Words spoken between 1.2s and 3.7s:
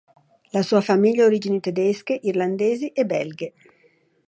ha origini tedesche, irlandesi e belghe.